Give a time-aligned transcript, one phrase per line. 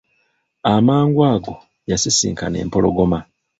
[0.73, 1.53] Amangu ago,
[1.91, 3.19] yasisinkana empologoma!